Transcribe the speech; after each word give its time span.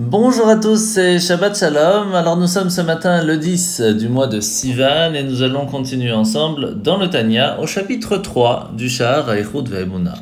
Bonjour 0.00 0.46
à 0.46 0.54
tous, 0.54 0.76
c'est 0.76 1.18
Shabbat 1.18 1.58
Shalom. 1.58 2.14
Alors 2.14 2.36
nous 2.36 2.46
sommes 2.46 2.70
ce 2.70 2.80
matin 2.80 3.24
le 3.24 3.36
10 3.36 3.80
du 3.98 4.08
mois 4.08 4.28
de 4.28 4.38
Sivan 4.38 5.12
et 5.12 5.24
nous 5.24 5.42
allons 5.42 5.66
continuer 5.66 6.12
ensemble 6.12 6.80
dans 6.80 6.98
le 6.98 7.10
Tanya 7.10 7.58
au 7.58 7.66
chapitre 7.66 8.16
3 8.16 8.74
du 8.76 8.88
Shahar 8.88 9.32
Eichut 9.32 9.64
Ve'emuna. 9.68 10.14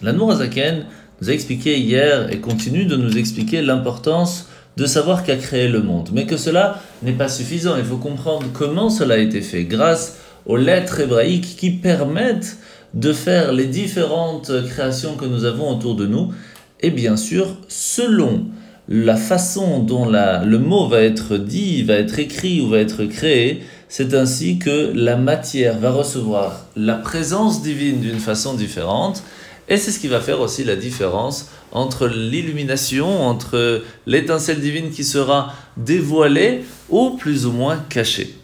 La 0.00 0.12
Azaken 0.12 0.86
nous 1.20 1.28
a 1.28 1.32
expliqué 1.34 1.78
hier 1.78 2.32
et 2.32 2.40
continue 2.40 2.86
de 2.86 2.96
nous 2.96 3.18
expliquer 3.18 3.60
l'importance 3.60 4.48
de 4.78 4.86
savoir 4.86 5.24
qu'a 5.24 5.36
créé 5.36 5.68
le 5.68 5.82
monde. 5.82 6.08
Mais 6.14 6.24
que 6.24 6.38
cela 6.38 6.80
n'est 7.02 7.12
pas 7.12 7.28
suffisant, 7.28 7.76
il 7.76 7.84
faut 7.84 7.98
comprendre 7.98 8.46
comment 8.54 8.88
cela 8.88 9.16
a 9.16 9.18
été 9.18 9.42
fait 9.42 9.64
grâce 9.64 10.16
aux 10.46 10.56
lettres 10.56 11.00
hébraïques 11.00 11.56
qui 11.58 11.72
permettent 11.72 12.56
de 12.94 13.12
faire 13.12 13.52
les 13.52 13.66
différentes 13.66 14.50
créations 14.70 15.16
que 15.16 15.26
nous 15.26 15.44
avons 15.44 15.70
autour 15.70 15.96
de 15.96 16.06
nous 16.06 16.32
et 16.80 16.90
bien 16.90 17.18
sûr 17.18 17.58
selon 17.68 18.46
la 18.88 19.16
façon 19.16 19.80
dont 19.80 20.06
le 20.06 20.58
mot 20.58 20.88
va 20.88 21.02
être 21.02 21.36
dit, 21.36 21.82
va 21.82 21.94
être 21.94 22.18
écrit 22.18 22.60
ou 22.60 22.68
va 22.68 22.78
être 22.78 23.04
créé, 23.04 23.62
c'est 23.88 24.14
ainsi 24.14 24.58
que 24.58 24.92
la 24.94 25.16
matière 25.16 25.78
va 25.78 25.90
recevoir 25.90 26.66
la 26.76 26.94
présence 26.94 27.62
divine 27.62 28.00
d'une 28.00 28.18
façon 28.18 28.54
différente. 28.54 29.22
Et 29.68 29.76
c'est 29.76 29.90
ce 29.90 29.98
qui 29.98 30.08
va 30.08 30.20
faire 30.20 30.40
aussi 30.40 30.64
la 30.64 30.76
différence 30.76 31.50
entre 31.72 32.06
l'illumination, 32.06 33.22
entre 33.22 33.82
l'étincelle 34.06 34.60
divine 34.60 34.90
qui 34.90 35.04
sera 35.04 35.52
dévoilée 35.76 36.64
ou 36.88 37.10
plus 37.10 37.44
ou 37.44 37.52
moins 37.52 37.76
cachée. 37.90 38.34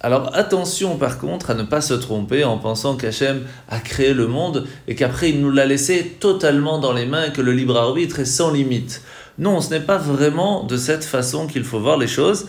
Alors 0.00 0.30
attention 0.34 0.98
par 0.98 1.18
contre 1.18 1.48
à 1.48 1.54
ne 1.54 1.62
pas 1.62 1.80
se 1.80 1.94
tromper 1.94 2.44
en 2.44 2.58
pensant 2.58 2.94
qu'Hachem 2.94 3.44
a 3.70 3.78
créé 3.78 4.12
le 4.12 4.26
monde 4.26 4.66
et 4.86 4.94
qu'après 4.94 5.30
il 5.30 5.40
nous 5.40 5.50
l'a 5.50 5.64
laissé 5.64 6.16
totalement 6.20 6.78
dans 6.78 6.92
les 6.92 7.06
mains 7.06 7.28
et 7.28 7.32
que 7.32 7.40
le 7.40 7.52
libre 7.52 7.78
arbitre 7.78 8.20
est 8.20 8.26
sans 8.26 8.50
limite. 8.50 9.00
Non, 9.38 9.60
ce 9.60 9.70
n'est 9.70 9.80
pas 9.80 9.98
vraiment 9.98 10.62
de 10.62 10.76
cette 10.76 11.04
façon 11.04 11.46
qu'il 11.46 11.64
faut 11.64 11.80
voir 11.80 11.98
les 11.98 12.06
choses, 12.06 12.46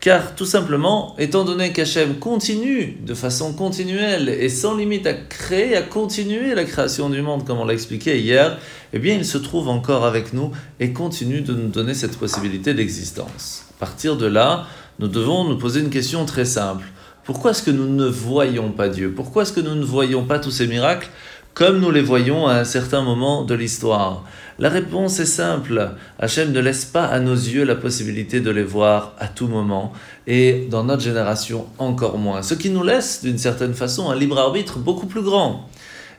car 0.00 0.36
tout 0.36 0.44
simplement, 0.44 1.16
étant 1.18 1.44
donné 1.44 1.72
qu'Hachem 1.72 2.20
continue 2.20 2.98
de 3.04 3.14
façon 3.14 3.52
continuelle 3.52 4.28
et 4.28 4.48
sans 4.48 4.76
limite 4.76 5.08
à 5.08 5.14
créer, 5.14 5.76
à 5.76 5.82
continuer 5.82 6.54
la 6.54 6.62
création 6.64 7.10
du 7.10 7.20
monde, 7.20 7.44
comme 7.44 7.58
on 7.58 7.64
l'a 7.64 7.72
expliqué 7.72 8.20
hier, 8.20 8.58
eh 8.92 9.00
bien 9.00 9.16
il 9.16 9.24
se 9.24 9.38
trouve 9.38 9.68
encore 9.68 10.04
avec 10.04 10.32
nous 10.32 10.52
et 10.78 10.92
continue 10.92 11.40
de 11.40 11.52
nous 11.52 11.68
donner 11.68 11.94
cette 11.94 12.16
possibilité 12.16 12.74
d'existence. 12.74 13.64
À 13.76 13.80
partir 13.80 14.16
de 14.16 14.26
là, 14.26 14.66
nous 15.00 15.08
devons 15.08 15.42
nous 15.42 15.58
poser 15.58 15.80
une 15.80 15.90
question 15.90 16.24
très 16.24 16.44
simple. 16.44 16.84
Pourquoi 17.24 17.50
est-ce 17.50 17.62
que 17.64 17.72
nous 17.72 17.88
ne 17.88 18.06
voyons 18.06 18.70
pas 18.70 18.88
Dieu? 18.88 19.12
Pourquoi 19.14 19.42
est-ce 19.42 19.52
que 19.52 19.60
nous 19.60 19.74
ne 19.74 19.84
voyons 19.84 20.24
pas 20.24 20.38
tous 20.38 20.52
ces 20.52 20.68
miracles? 20.68 21.10
Comme 21.58 21.80
nous 21.80 21.90
les 21.90 22.02
voyons 22.02 22.46
à 22.46 22.54
un 22.54 22.64
certain 22.64 23.02
moment 23.02 23.42
de 23.42 23.52
l'histoire 23.52 24.22
La 24.60 24.68
réponse 24.68 25.18
est 25.18 25.26
simple. 25.26 25.90
Hachem 26.20 26.52
ne 26.52 26.60
laisse 26.60 26.84
pas 26.84 27.04
à 27.04 27.18
nos 27.18 27.34
yeux 27.34 27.64
la 27.64 27.74
possibilité 27.74 28.38
de 28.38 28.50
les 28.52 28.62
voir 28.62 29.16
à 29.18 29.26
tout 29.26 29.48
moment, 29.48 29.92
et 30.28 30.68
dans 30.70 30.84
notre 30.84 31.02
génération 31.02 31.66
encore 31.78 32.16
moins. 32.16 32.42
Ce 32.42 32.54
qui 32.54 32.70
nous 32.70 32.84
laisse, 32.84 33.24
d'une 33.24 33.38
certaine 33.38 33.74
façon, 33.74 34.08
un 34.08 34.14
libre 34.14 34.38
arbitre 34.38 34.78
beaucoup 34.78 35.06
plus 35.06 35.22
grand. 35.22 35.68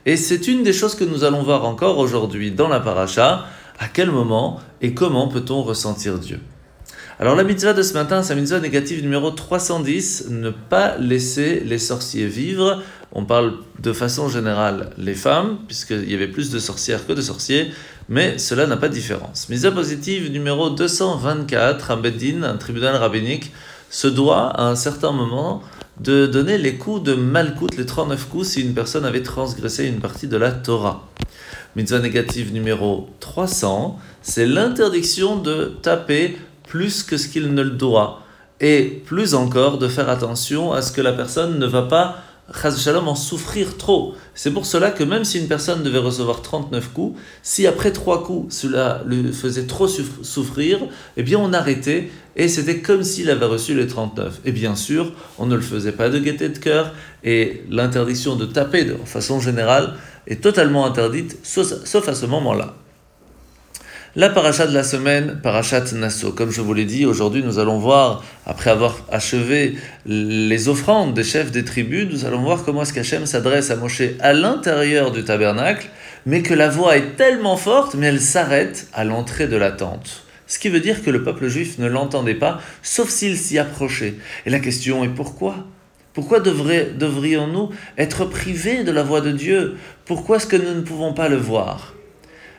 Et 0.04 0.18
c'est 0.18 0.46
une 0.46 0.62
des 0.62 0.74
choses 0.74 0.94
que 0.94 1.04
nous 1.04 1.24
allons 1.24 1.42
voir 1.42 1.64
encore 1.64 1.96
aujourd'hui 1.96 2.50
dans 2.50 2.68
la 2.68 2.80
paracha. 2.80 3.46
À 3.78 3.88
quel 3.88 4.10
moment 4.10 4.60
et 4.82 4.92
comment 4.92 5.28
peut-on 5.28 5.62
ressentir 5.62 6.18
Dieu? 6.18 6.40
Alors 7.18 7.34
la 7.34 7.44
mitzvah 7.44 7.72
de 7.72 7.82
ce 7.82 7.94
matin, 7.94 8.22
c'est 8.22 8.34
la 8.34 8.40
mitzvah 8.40 8.60
négative 8.60 9.02
numéro 9.02 9.30
310, 9.30 10.28
ne 10.30 10.50
pas 10.50 10.96
laisser 10.98 11.60
les 11.60 11.78
sorciers 11.78 12.26
vivre. 12.26 12.82
On 13.12 13.24
parle 13.24 13.54
de 13.80 13.92
façon 13.92 14.28
générale 14.28 14.90
les 14.96 15.14
femmes, 15.14 15.58
puisqu'il 15.66 16.10
y 16.10 16.14
avait 16.14 16.28
plus 16.28 16.50
de 16.50 16.58
sorcières 16.58 17.06
que 17.06 17.12
de 17.12 17.22
sorciers, 17.22 17.72
mais 18.08 18.38
cela 18.38 18.66
n'a 18.66 18.76
pas 18.76 18.88
de 18.88 18.94
différence. 18.94 19.48
Mitzvah 19.48 19.72
positive 19.72 20.30
numéro 20.30 20.70
224, 20.70 21.90
un 21.90 21.96
beddin, 21.96 22.42
un 22.44 22.56
tribunal 22.56 22.96
rabbinique, 22.96 23.52
se 23.90 24.06
doit 24.06 24.48
à 24.48 24.64
un 24.68 24.76
certain 24.76 25.10
moment 25.10 25.62
de 25.98 26.26
donner 26.26 26.56
les 26.56 26.76
coups 26.76 27.02
de 27.02 27.14
malkout, 27.14 27.76
les 27.76 27.84
39 27.84 28.28
coups, 28.28 28.48
si 28.48 28.62
une 28.62 28.74
personne 28.74 29.04
avait 29.04 29.22
transgressé 29.22 29.86
une 29.86 29.98
partie 29.98 30.28
de 30.28 30.36
la 30.36 30.52
Torah. 30.52 31.08
Mitzvah 31.76 31.98
négative 31.98 32.52
numéro 32.52 33.08
300, 33.20 33.98
c'est 34.22 34.46
l'interdiction 34.46 35.36
de 35.36 35.76
taper 35.82 36.38
plus 36.68 37.02
que 37.02 37.16
ce 37.16 37.28
qu'il 37.28 37.52
ne 37.54 37.62
le 37.62 37.70
doit. 37.70 38.22
Et 38.60 39.02
plus 39.06 39.34
encore, 39.34 39.78
de 39.78 39.88
faire 39.88 40.08
attention 40.08 40.72
à 40.72 40.82
ce 40.82 40.92
que 40.92 41.00
la 41.00 41.12
personne 41.12 41.58
ne 41.58 41.66
va 41.66 41.82
pas 41.82 42.22
shalom, 42.52 43.08
en 43.08 43.14
souffrir 43.14 43.76
trop. 43.76 44.14
C'est 44.34 44.50
pour 44.50 44.66
cela 44.66 44.90
que 44.90 45.04
même 45.04 45.24
si 45.24 45.38
une 45.38 45.48
personne 45.48 45.82
devait 45.82 45.98
recevoir 45.98 46.42
39 46.42 46.92
coups, 46.92 47.18
si 47.42 47.66
après 47.66 47.92
3 47.92 48.24
coups 48.24 48.54
cela 48.54 49.02
lui 49.06 49.32
faisait 49.32 49.66
trop 49.66 49.88
souffrir, 49.88 50.80
eh 51.16 51.22
bien 51.22 51.38
on 51.38 51.52
arrêtait 51.52 52.10
et 52.36 52.48
c'était 52.48 52.80
comme 52.80 53.02
s'il 53.02 53.30
avait 53.30 53.46
reçu 53.46 53.74
les 53.74 53.86
39. 53.86 54.40
Et 54.44 54.52
bien 54.52 54.76
sûr, 54.76 55.12
on 55.38 55.46
ne 55.46 55.54
le 55.54 55.62
faisait 55.62 55.92
pas 55.92 56.08
de 56.08 56.18
gaieté 56.18 56.48
de 56.48 56.58
cœur 56.58 56.94
et 57.22 57.64
l'interdiction 57.70 58.36
de 58.36 58.46
taper 58.46 58.84
de 58.84 58.94
façon 59.04 59.40
générale 59.40 59.94
est 60.26 60.42
totalement 60.42 60.86
interdite, 60.86 61.38
sauf 61.42 62.08
à 62.08 62.14
ce 62.14 62.26
moment-là. 62.26 62.74
La 64.16 64.28
paracha 64.28 64.66
de 64.66 64.74
la 64.74 64.82
semaine, 64.82 65.38
parachat 65.40 65.84
Nassau. 65.92 66.32
Comme 66.32 66.50
je 66.50 66.60
vous 66.60 66.74
l'ai 66.74 66.84
dit, 66.84 67.06
aujourd'hui 67.06 67.44
nous 67.44 67.60
allons 67.60 67.78
voir, 67.78 68.24
après 68.44 68.70
avoir 68.70 69.06
achevé 69.08 69.76
les 70.04 70.68
offrandes 70.68 71.14
des 71.14 71.22
chefs 71.22 71.52
des 71.52 71.64
tribus, 71.64 72.08
nous 72.10 72.24
allons 72.24 72.42
voir 72.42 72.64
comment 72.64 72.82
est-ce 72.82 72.92
qu'Hachem 72.92 73.24
s'adresse 73.24 73.70
à 73.70 73.76
Moshe 73.76 74.02
à 74.18 74.32
l'intérieur 74.32 75.12
du 75.12 75.22
tabernacle, 75.22 75.88
mais 76.26 76.42
que 76.42 76.54
la 76.54 76.68
voix 76.68 76.96
est 76.96 77.14
tellement 77.14 77.56
forte, 77.56 77.94
mais 77.94 78.08
elle 78.08 78.20
s'arrête 78.20 78.88
à 78.94 79.04
l'entrée 79.04 79.46
de 79.46 79.56
la 79.56 79.70
tente. 79.70 80.24
Ce 80.48 80.58
qui 80.58 80.70
veut 80.70 80.80
dire 80.80 81.04
que 81.04 81.10
le 81.10 81.22
peuple 81.22 81.46
juif 81.46 81.78
ne 81.78 81.86
l'entendait 81.86 82.34
pas, 82.34 82.60
sauf 82.82 83.10
s'il 83.10 83.36
s'y 83.36 83.60
approchait. 83.60 84.14
Et 84.44 84.50
la 84.50 84.58
question 84.58 85.04
est 85.04 85.08
pourquoi? 85.08 85.68
Pourquoi 86.14 86.40
devrions-nous 86.40 87.70
être 87.96 88.24
privés 88.24 88.82
de 88.82 88.90
la 88.90 89.04
voix 89.04 89.20
de 89.20 89.30
Dieu? 89.30 89.76
Pourquoi 90.04 90.38
est-ce 90.38 90.48
que 90.48 90.56
nous 90.56 90.74
ne 90.74 90.80
pouvons 90.80 91.14
pas 91.14 91.28
le 91.28 91.36
voir? 91.36 91.94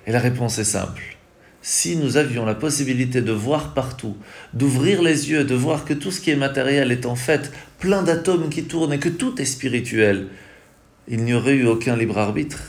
Et 0.07 0.13
la 0.13 0.19
réponse 0.19 0.57
est 0.57 0.63
simple 0.63 1.17
si 1.61 1.95
nous 1.95 2.17
avions 2.17 2.45
la 2.45 2.55
possibilité 2.55 3.22
de 3.22 3.31
voir 3.31 3.73
partout, 3.73 4.17
d'ouvrir 4.53 5.01
les 5.01 5.29
yeux, 5.29 5.44
de 5.44 5.55
voir 5.55 5.85
que 5.85 5.94
tout 5.94 6.11
ce 6.11 6.19
qui 6.19 6.31
est 6.31 6.35
matériel 6.35 6.91
est 6.91 7.05
en 7.05 7.16
fait 7.16 7.51
plein 7.79 8.01
d'atomes 8.01 8.49
qui 8.49 8.63
tournent 8.63 8.94
et 8.94 8.99
que 8.99 9.09
tout 9.09 9.39
est 9.39 9.45
spirituel, 9.45 10.27
il 11.07 11.23
n'y 11.23 11.33
aurait 11.33 11.53
eu 11.53 11.67
aucun 11.67 11.95
libre 11.95 12.17
arbitre. 12.17 12.61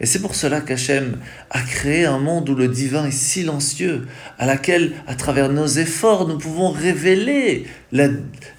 Et 0.00 0.06
c'est 0.06 0.22
pour 0.22 0.34
cela 0.34 0.62
qu'Hachem 0.62 1.18
a 1.50 1.60
créé 1.60 2.06
un 2.06 2.18
monde 2.18 2.48
où 2.48 2.54
le 2.54 2.68
divin 2.68 3.04
est 3.04 3.10
silencieux, 3.10 4.06
à 4.38 4.46
laquelle, 4.46 4.92
à 5.06 5.14
travers 5.14 5.50
nos 5.50 5.66
efforts, 5.66 6.26
nous 6.26 6.38
pouvons 6.38 6.70
révéler 6.70 7.66
la, 7.92 8.08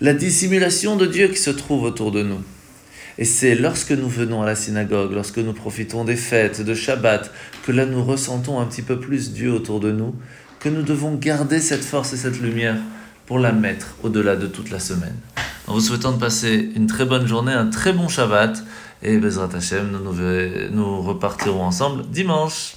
la 0.01 0.13
dissimulation 0.13 0.97
de 0.97 1.07
Dieu 1.07 1.29
qui 1.29 1.39
se 1.39 1.49
trouve 1.49 1.83
autour 1.83 2.11
de 2.11 2.21
nous. 2.21 2.43
Et 3.17 3.25
c'est 3.25 3.55
lorsque 3.55 3.91
nous 3.91 4.09
venons 4.09 4.41
à 4.41 4.45
la 4.45 4.55
synagogue, 4.55 5.11
lorsque 5.13 5.37
nous 5.37 5.53
profitons 5.53 6.05
des 6.05 6.15
fêtes, 6.15 6.61
de 6.61 6.73
Shabbat, 6.73 7.31
que 7.65 7.71
là 7.71 7.85
nous 7.85 8.03
ressentons 8.03 8.59
un 8.59 8.65
petit 8.65 8.81
peu 8.81 8.99
plus 8.99 9.31
Dieu 9.31 9.51
autour 9.51 9.79
de 9.79 9.91
nous, 9.91 10.15
que 10.59 10.69
nous 10.69 10.83
devons 10.83 11.15
garder 11.15 11.59
cette 11.59 11.83
force 11.83 12.13
et 12.13 12.17
cette 12.17 12.39
lumière 12.39 12.77
pour 13.25 13.39
la 13.39 13.51
mettre 13.51 13.95
au-delà 14.03 14.35
de 14.35 14.47
toute 14.47 14.71
la 14.71 14.79
semaine. 14.79 15.15
En 15.67 15.73
vous 15.73 15.81
souhaitant 15.81 16.11
de 16.11 16.19
passer 16.19 16.71
une 16.75 16.87
très 16.87 17.05
bonne 17.05 17.27
journée, 17.27 17.53
un 17.53 17.67
très 17.67 17.93
bon 17.93 18.07
Shabbat, 18.07 18.63
et 19.03 19.17
Bezrat 19.17 19.49
Hashem, 19.55 19.89
nous, 19.91 20.13
nous 20.71 21.01
repartirons 21.01 21.63
ensemble 21.63 22.05
dimanche. 22.11 22.69